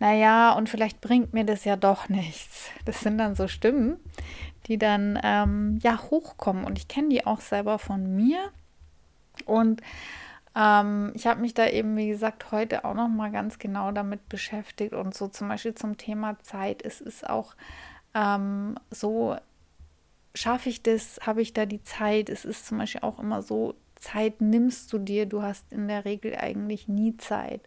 Naja, 0.00 0.52
und 0.52 0.68
vielleicht 0.68 1.00
bringt 1.00 1.32
mir 1.32 1.44
das 1.44 1.64
ja 1.64 1.76
doch 1.76 2.08
nichts. 2.08 2.70
Das 2.84 3.00
sind 3.00 3.18
dann 3.18 3.34
so 3.34 3.48
Stimmen, 3.48 3.98
die 4.66 4.78
dann 4.78 5.18
ähm, 5.22 5.78
ja 5.82 5.98
hochkommen. 6.10 6.64
Und 6.64 6.78
ich 6.78 6.88
kenne 6.88 7.08
die 7.08 7.26
auch 7.26 7.40
selber 7.40 7.78
von 7.78 8.14
mir. 8.14 8.38
Und 9.44 9.82
ähm, 10.54 11.12
ich 11.14 11.26
habe 11.26 11.40
mich 11.40 11.54
da 11.54 11.66
eben, 11.66 11.96
wie 11.96 12.08
gesagt, 12.08 12.52
heute 12.52 12.84
auch 12.84 12.94
noch 12.94 13.08
mal 13.08 13.32
ganz 13.32 13.58
genau 13.58 13.90
damit 13.90 14.28
beschäftigt. 14.28 14.92
Und 14.92 15.14
so 15.14 15.26
zum 15.26 15.48
Beispiel 15.48 15.74
zum 15.74 15.96
Thema 15.96 16.38
Zeit. 16.42 16.82
Es 16.82 17.00
ist 17.00 17.28
auch 17.28 17.54
ähm, 18.14 18.76
so, 18.90 19.36
schaffe 20.34 20.68
ich 20.68 20.82
das, 20.82 21.18
habe 21.26 21.42
ich 21.42 21.54
da 21.54 21.66
die 21.66 21.82
Zeit? 21.82 22.28
Es 22.28 22.44
ist 22.44 22.66
zum 22.66 22.78
Beispiel 22.78 23.02
auch 23.02 23.18
immer 23.18 23.42
so, 23.42 23.74
Zeit 23.98 24.40
nimmst 24.40 24.92
du 24.92 24.98
dir? 24.98 25.26
Du 25.26 25.42
hast 25.42 25.72
in 25.72 25.88
der 25.88 26.04
Regel 26.04 26.34
eigentlich 26.34 26.88
nie 26.88 27.16
Zeit. 27.16 27.60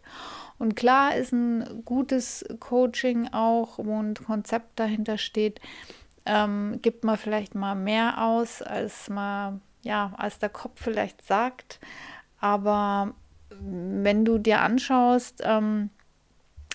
Und 0.58 0.74
klar 0.76 1.14
ist 1.14 1.32
ein 1.32 1.82
gutes 1.84 2.44
Coaching 2.60 3.28
auch, 3.32 3.78
wo 3.78 4.00
ein 4.02 4.14
Konzept 4.14 4.80
dahinter 4.80 5.18
steht, 5.18 5.60
ähm, 6.24 6.78
gibt 6.82 7.04
man 7.04 7.16
vielleicht 7.16 7.54
mal 7.54 7.74
mehr 7.74 8.22
aus, 8.22 8.62
als 8.62 9.08
man, 9.08 9.60
ja, 9.82 10.12
als 10.16 10.38
der 10.38 10.48
Kopf 10.48 10.80
vielleicht 10.80 11.22
sagt. 11.22 11.80
Aber 12.40 13.14
wenn 13.60 14.24
du 14.24 14.38
dir 14.38 14.60
anschaust, 14.60 15.42
ähm, 15.44 15.90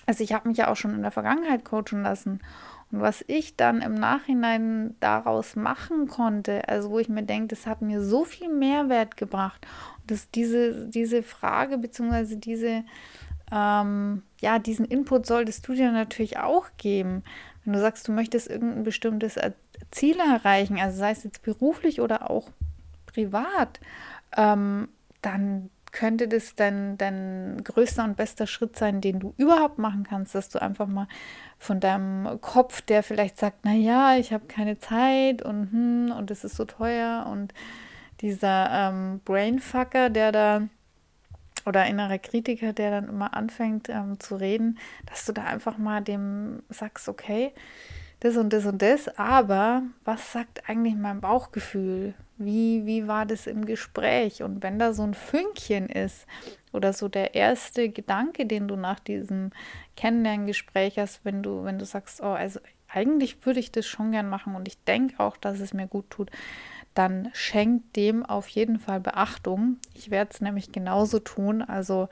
also 0.06 0.24
ich 0.24 0.32
habe 0.32 0.48
mich 0.48 0.58
ja 0.58 0.70
auch 0.70 0.76
schon 0.76 0.94
in 0.94 1.02
der 1.02 1.10
Vergangenheit 1.10 1.64
coachen 1.64 2.02
lassen 2.02 2.40
und 2.90 3.00
was 3.00 3.22
ich 3.26 3.56
dann 3.56 3.82
im 3.82 3.94
Nachhinein 3.94 4.96
daraus 5.00 5.56
machen 5.56 6.08
konnte, 6.08 6.66
also 6.68 6.90
wo 6.90 6.98
ich 6.98 7.08
mir 7.08 7.22
denke, 7.22 7.48
das 7.48 7.66
hat 7.66 7.82
mir 7.82 8.02
so 8.02 8.24
viel 8.24 8.48
Mehrwert 8.48 9.16
gebracht. 9.16 9.66
Dass 10.06 10.30
diese, 10.30 10.86
diese 10.88 11.22
Frage 11.22 11.76
bzw. 11.76 12.36
diese, 12.36 12.84
ähm, 13.52 14.22
ja, 14.40 14.58
diesen 14.58 14.86
Input 14.86 15.26
solltest 15.26 15.68
du 15.68 15.74
dir 15.74 15.92
natürlich 15.92 16.38
auch 16.38 16.66
geben. 16.78 17.24
Wenn 17.64 17.74
du 17.74 17.80
sagst, 17.80 18.08
du 18.08 18.12
möchtest 18.12 18.48
irgendein 18.48 18.84
bestimmtes 18.84 19.36
Ziel 19.90 20.18
erreichen, 20.18 20.78
also 20.78 20.98
sei 20.98 21.10
es 21.10 21.24
jetzt 21.24 21.42
beruflich 21.42 22.00
oder 22.00 22.30
auch 22.30 22.48
privat, 23.06 23.80
ähm, 24.34 24.88
dann 25.20 25.68
könnte 25.92 26.28
das 26.28 26.54
dein, 26.54 26.96
dein 26.98 27.62
größter 27.64 28.04
und 28.04 28.16
bester 28.16 28.46
Schritt 28.46 28.76
sein, 28.76 29.00
den 29.00 29.20
du 29.20 29.34
überhaupt 29.36 29.78
machen 29.78 30.04
kannst, 30.04 30.34
dass 30.34 30.48
du 30.48 30.60
einfach 30.60 30.86
mal 30.86 31.08
von 31.58 31.80
deinem 31.80 32.40
Kopf, 32.40 32.80
der 32.80 33.02
vielleicht 33.02 33.38
sagt, 33.38 33.58
na 33.64 33.72
ja, 33.72 34.16
ich 34.16 34.32
habe 34.32 34.46
keine 34.46 34.78
Zeit 34.78 35.42
und 35.42 35.72
hm, 35.72 36.14
und 36.16 36.30
es 36.30 36.44
ist 36.44 36.56
so 36.56 36.64
teuer. 36.64 37.26
Und 37.30 37.52
dieser 38.20 38.70
ähm, 38.70 39.20
Brainfucker, 39.24 40.10
der 40.10 40.32
da 40.32 40.62
oder 41.66 41.86
innerer 41.86 42.18
Kritiker, 42.18 42.72
der 42.72 42.90
dann 42.90 43.08
immer 43.08 43.34
anfängt 43.34 43.88
ähm, 43.88 44.18
zu 44.18 44.36
reden, 44.36 44.78
dass 45.06 45.26
du 45.26 45.32
da 45.32 45.44
einfach 45.44 45.76
mal 45.76 46.00
dem 46.02 46.62
sagst, 46.70 47.08
okay, 47.08 47.52
das 48.20 48.36
und 48.36 48.52
das 48.52 48.66
und 48.66 48.82
das, 48.82 49.08
aber 49.16 49.82
was 50.04 50.32
sagt 50.32 50.68
eigentlich 50.68 50.96
mein 50.96 51.20
Bauchgefühl? 51.20 52.14
Wie, 52.36 52.84
wie 52.86 53.06
war 53.06 53.26
das 53.26 53.46
im 53.46 53.64
Gespräch? 53.64 54.42
Und 54.42 54.62
wenn 54.62 54.78
da 54.78 54.92
so 54.92 55.02
ein 55.02 55.14
Fünkchen 55.14 55.88
ist 55.88 56.26
oder 56.72 56.92
so 56.92 57.08
der 57.08 57.34
erste 57.34 57.88
Gedanke, 57.88 58.46
den 58.46 58.68
du 58.68 58.76
nach 58.76 59.00
diesem 59.00 59.50
Kennenlerngespräch 59.96 60.98
hast, 60.98 61.24
wenn 61.24 61.42
du, 61.42 61.64
wenn 61.64 61.78
du 61.78 61.84
sagst, 61.84 62.20
oh, 62.20 62.26
also 62.32 62.60
eigentlich 62.88 63.44
würde 63.44 63.60
ich 63.60 63.70
das 63.70 63.86
schon 63.86 64.12
gern 64.12 64.28
machen 64.28 64.54
und 64.54 64.66
ich 64.66 64.82
denke 64.84 65.20
auch, 65.20 65.36
dass 65.36 65.60
es 65.60 65.74
mir 65.74 65.86
gut 65.86 66.10
tut, 66.10 66.30
dann 66.94 67.30
schenkt 67.32 67.94
dem 67.94 68.26
auf 68.26 68.48
jeden 68.48 68.80
Fall 68.80 68.98
Beachtung. 68.98 69.76
Ich 69.94 70.10
werde 70.10 70.30
es 70.32 70.40
nämlich 70.40 70.72
genauso 70.72 71.20
tun. 71.20 71.62
Also 71.62 72.08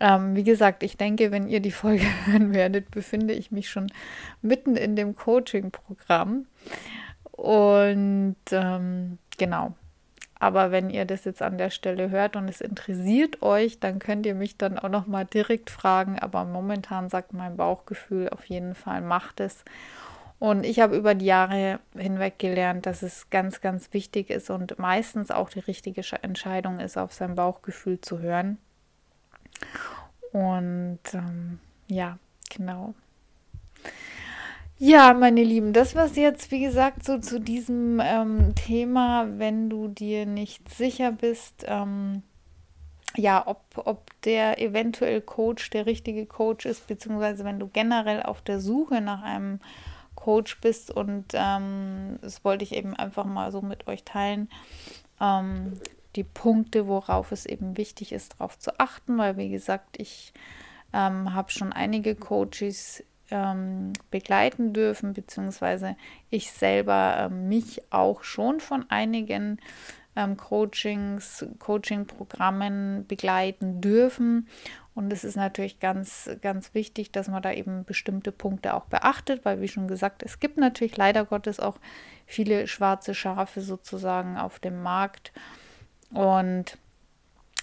ähm, 0.00 0.34
wie 0.34 0.44
gesagt, 0.44 0.82
ich 0.82 0.96
denke, 0.96 1.30
wenn 1.30 1.48
ihr 1.48 1.60
die 1.60 1.70
Folge 1.70 2.04
hören 2.26 2.54
werdet, 2.54 2.90
befinde 2.90 3.34
ich 3.34 3.52
mich 3.52 3.68
schon 3.70 3.86
mitten 4.42 4.76
in 4.76 4.96
dem 4.96 5.14
Coaching-Programm. 5.14 6.46
Und 7.32 8.36
ähm, 8.50 9.18
genau. 9.38 9.74
Aber 10.38 10.70
wenn 10.70 10.88
ihr 10.88 11.04
das 11.04 11.26
jetzt 11.26 11.42
an 11.42 11.58
der 11.58 11.68
Stelle 11.68 12.08
hört 12.08 12.34
und 12.34 12.48
es 12.48 12.62
interessiert 12.62 13.42
euch, 13.42 13.78
dann 13.78 13.98
könnt 13.98 14.24
ihr 14.24 14.34
mich 14.34 14.56
dann 14.56 14.78
auch 14.78 14.88
noch 14.88 15.06
mal 15.06 15.26
direkt 15.26 15.68
fragen. 15.68 16.18
Aber 16.18 16.46
momentan 16.46 17.10
sagt 17.10 17.34
mein 17.34 17.58
Bauchgefühl 17.58 18.30
auf 18.30 18.46
jeden 18.46 18.74
Fall, 18.74 19.02
macht 19.02 19.40
es. 19.40 19.64
Und 20.38 20.64
ich 20.64 20.80
habe 20.80 20.96
über 20.96 21.14
die 21.14 21.26
Jahre 21.26 21.80
hinweg 21.94 22.38
gelernt, 22.38 22.86
dass 22.86 23.02
es 23.02 23.28
ganz, 23.28 23.60
ganz 23.60 23.92
wichtig 23.92 24.30
ist 24.30 24.48
und 24.48 24.78
meistens 24.78 25.30
auch 25.30 25.50
die 25.50 25.58
richtige 25.58 26.00
Entscheidung 26.22 26.80
ist, 26.80 26.96
auf 26.96 27.12
sein 27.12 27.34
Bauchgefühl 27.34 28.00
zu 28.00 28.20
hören. 28.20 28.56
Und 30.32 31.00
ähm, 31.12 31.58
ja, 31.88 32.18
genau. 32.48 32.94
Ja, 34.78 35.12
meine 35.12 35.44
Lieben, 35.44 35.74
das 35.74 35.94
war 35.94 36.06
es 36.06 36.16
jetzt, 36.16 36.50
wie 36.50 36.60
gesagt, 36.60 37.04
so 37.04 37.18
zu 37.18 37.38
diesem 37.38 38.00
ähm, 38.02 38.54
Thema, 38.54 39.26
wenn 39.36 39.68
du 39.68 39.88
dir 39.88 40.24
nicht 40.24 40.72
sicher 40.72 41.12
bist, 41.12 41.66
ähm, 41.66 42.22
ja, 43.16 43.46
ob, 43.46 43.60
ob 43.74 44.10
der 44.22 44.58
eventuell 44.58 45.20
Coach 45.20 45.68
der 45.70 45.84
richtige 45.84 46.24
Coach 46.24 46.64
ist, 46.64 46.86
beziehungsweise 46.86 47.44
wenn 47.44 47.58
du 47.58 47.68
generell 47.68 48.22
auf 48.22 48.40
der 48.40 48.60
Suche 48.60 49.00
nach 49.00 49.22
einem 49.22 49.60
Coach 50.14 50.60
bist 50.60 50.90
und 50.90 51.26
ähm, 51.34 52.18
das 52.22 52.44
wollte 52.44 52.64
ich 52.64 52.74
eben 52.74 52.94
einfach 52.94 53.24
mal 53.24 53.52
so 53.52 53.62
mit 53.62 53.86
euch 53.86 54.04
teilen. 54.04 54.48
Die 56.16 56.24
Punkte, 56.24 56.86
worauf 56.88 57.32
es 57.32 57.46
eben 57.46 57.76
wichtig 57.76 58.12
ist, 58.12 58.34
darauf 58.34 58.58
zu 58.58 58.78
achten, 58.80 59.16
weil 59.18 59.36
wie 59.36 59.48
gesagt, 59.48 59.98
ich 59.98 60.32
ähm, 60.92 61.34
habe 61.34 61.50
schon 61.50 61.72
einige 61.72 62.14
Coaches 62.14 63.04
ähm, 63.30 63.92
begleiten 64.10 64.72
dürfen, 64.72 65.12
beziehungsweise 65.12 65.96
ich 66.30 66.50
selber 66.50 67.16
ähm, 67.30 67.48
mich 67.48 67.82
auch 67.90 68.24
schon 68.24 68.60
von 68.60 68.90
einigen 68.90 69.58
ähm, 70.16 70.36
Coachings, 70.36 71.46
Coaching-Programmen 71.58 73.06
begleiten 73.06 73.80
dürfen. 73.80 74.48
Und 74.94 75.12
es 75.12 75.24
ist 75.24 75.36
natürlich 75.36 75.78
ganz, 75.78 76.28
ganz 76.42 76.74
wichtig, 76.74 77.12
dass 77.12 77.28
man 77.28 77.42
da 77.42 77.52
eben 77.52 77.84
bestimmte 77.84 78.32
Punkte 78.32 78.74
auch 78.74 78.86
beachtet, 78.86 79.44
weil 79.44 79.60
wie 79.60 79.68
schon 79.68 79.86
gesagt, 79.86 80.22
es 80.22 80.40
gibt 80.40 80.56
natürlich 80.58 80.96
leider 80.96 81.24
Gottes 81.24 81.60
auch 81.60 81.78
viele 82.26 82.66
schwarze 82.66 83.14
Schafe 83.14 83.60
sozusagen 83.60 84.36
auf 84.36 84.58
dem 84.58 84.82
Markt. 84.82 85.32
Und 86.12 86.78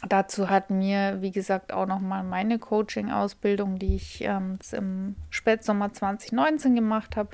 dazu 0.07 0.49
hat 0.49 0.69
mir, 0.69 1.21
wie 1.21 1.31
gesagt, 1.31 1.73
auch 1.73 1.85
nochmal 1.85 2.23
meine 2.23 2.59
Coaching-Ausbildung, 2.59 3.79
die 3.79 3.95
ich 3.95 4.21
ähm, 4.21 4.59
im 4.71 5.15
Spätsommer 5.29 5.91
2019 5.91 6.75
gemacht 6.75 7.15
habe, 7.15 7.29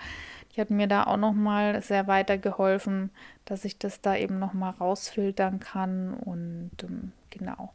die 0.55 0.61
hat 0.61 0.69
mir 0.69 0.87
da 0.87 1.05
auch 1.05 1.17
nochmal 1.17 1.81
sehr 1.81 2.07
weitergeholfen, 2.07 3.09
dass 3.45 3.65
ich 3.65 3.79
das 3.79 4.01
da 4.01 4.15
eben 4.15 4.37
nochmal 4.37 4.71
rausfiltern 4.71 5.59
kann. 5.59 6.13
Und 6.13 6.71
ähm, 6.83 7.11
genau. 7.31 7.73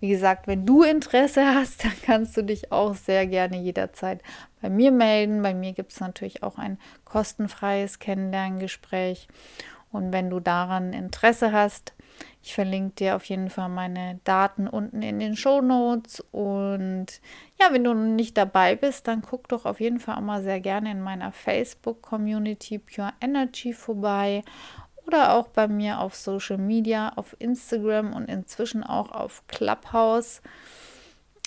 Wie 0.00 0.08
gesagt, 0.08 0.46
wenn 0.46 0.66
du 0.66 0.82
Interesse 0.82 1.46
hast, 1.46 1.84
dann 1.84 1.94
kannst 2.02 2.36
du 2.36 2.42
dich 2.42 2.72
auch 2.72 2.94
sehr 2.94 3.26
gerne 3.26 3.60
jederzeit 3.60 4.22
bei 4.60 4.68
mir 4.68 4.90
melden. 4.90 5.42
Bei 5.42 5.54
mir 5.54 5.72
gibt 5.72 5.92
es 5.92 6.00
natürlich 6.00 6.42
auch 6.42 6.58
ein 6.58 6.78
kostenfreies 7.04 8.00
Kennenlerngespräch. 8.00 9.28
Und 9.92 10.12
wenn 10.12 10.28
du 10.28 10.40
daran 10.40 10.92
Interesse 10.92 11.52
hast, 11.52 11.94
ich 12.46 12.54
verlinke 12.54 12.94
dir 12.94 13.16
auf 13.16 13.24
jeden 13.24 13.50
Fall 13.50 13.68
meine 13.68 14.20
Daten 14.22 14.68
unten 14.68 15.02
in 15.02 15.18
den 15.18 15.36
Show 15.36 15.60
Notes. 15.60 16.20
Und 16.30 17.06
ja, 17.60 17.72
wenn 17.72 17.82
du 17.82 17.92
nicht 17.92 18.36
dabei 18.36 18.76
bist, 18.76 19.08
dann 19.08 19.20
guck 19.20 19.48
doch 19.48 19.64
auf 19.64 19.80
jeden 19.80 19.98
Fall 19.98 20.14
auch 20.14 20.20
mal 20.20 20.44
sehr 20.44 20.60
gerne 20.60 20.92
in 20.92 21.00
meiner 21.00 21.32
Facebook-Community 21.32 22.78
Pure 22.78 23.14
Energy 23.20 23.72
vorbei 23.72 24.44
oder 25.08 25.34
auch 25.34 25.48
bei 25.48 25.66
mir 25.66 25.98
auf 25.98 26.14
Social 26.14 26.56
Media, 26.56 27.12
auf 27.16 27.34
Instagram 27.40 28.12
und 28.12 28.26
inzwischen 28.26 28.84
auch 28.84 29.10
auf 29.10 29.42
Clubhouse. 29.48 30.40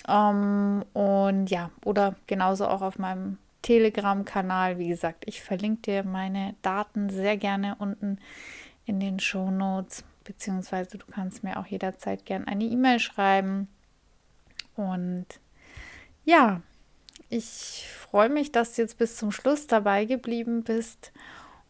Ähm, 0.06 0.84
und 0.92 1.46
ja, 1.46 1.70
oder 1.82 2.14
genauso 2.26 2.66
auch 2.66 2.82
auf 2.82 2.98
meinem 2.98 3.38
Telegram-Kanal. 3.62 4.76
Wie 4.78 4.88
gesagt, 4.88 5.24
ich 5.26 5.40
verlinke 5.40 5.80
dir 5.80 6.04
meine 6.04 6.56
Daten 6.60 7.08
sehr 7.08 7.38
gerne 7.38 7.76
unten 7.78 8.18
in 8.84 9.00
den 9.00 9.18
Show 9.18 9.50
Notes 9.50 10.04
beziehungsweise 10.30 10.96
du 10.96 11.06
kannst 11.06 11.42
mir 11.42 11.58
auch 11.58 11.66
jederzeit 11.66 12.24
gern 12.24 12.46
eine 12.46 12.62
E-Mail 12.62 13.00
schreiben. 13.00 13.66
Und 14.76 15.26
ja, 16.24 16.62
ich 17.28 17.88
freue 17.98 18.28
mich, 18.28 18.52
dass 18.52 18.74
du 18.74 18.82
jetzt 18.82 18.96
bis 18.96 19.16
zum 19.16 19.32
Schluss 19.32 19.66
dabei 19.66 20.04
geblieben 20.04 20.62
bist 20.62 21.12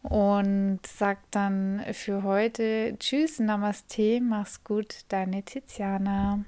und 0.03 0.79
sag 0.85 1.19
dann 1.31 1.83
für 1.93 2.21
heute 2.21 2.95
Tschüss, 2.99 3.39
Namaste, 3.39 4.21
mach's 4.21 4.63
gut, 4.63 5.05
deine 5.07 5.41
Tiziana. 5.41 6.39